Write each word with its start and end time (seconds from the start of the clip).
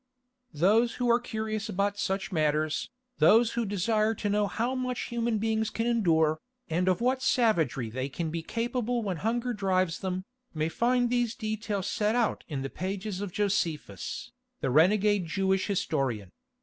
Those 0.55 0.95
who 0.95 1.07
are 1.11 1.19
curious 1.19 1.69
about 1.69 1.99
such 1.99 2.31
matters, 2.31 2.89
those 3.19 3.51
who 3.51 3.67
desire 3.67 4.15
to 4.15 4.31
know 4.31 4.47
how 4.47 4.73
much 4.73 5.01
human 5.09 5.37
beings 5.37 5.69
can 5.69 5.85
endure, 5.85 6.39
and 6.71 6.87
of 6.87 7.01
what 7.01 7.21
savagery 7.21 7.87
they 7.91 8.09
can 8.09 8.31
be 8.31 8.41
capable 8.41 9.03
when 9.03 9.17
hunger 9.17 9.53
drives 9.53 9.99
them, 9.99 10.25
may 10.55 10.69
find 10.69 11.11
these 11.11 11.35
details 11.35 11.85
set 11.85 12.15
out 12.15 12.43
in 12.47 12.63
the 12.63 12.69
pages 12.71 13.21
of 13.21 13.31
Josephus, 13.31 14.31
the 14.59 14.71
renegade 14.71 15.27
Jewish 15.27 15.67
historian. 15.67 16.31